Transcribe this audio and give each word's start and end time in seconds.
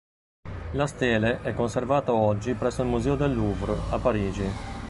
La 0.73 0.87
stele 0.87 1.43
è 1.43 1.53
conservata 1.53 2.11
oggi 2.11 2.55
presso 2.55 2.81
il 2.81 2.87
Museo 2.87 3.15
del 3.15 3.35
Louvre, 3.35 3.75
a 3.91 3.99
Parigi. 3.99 4.45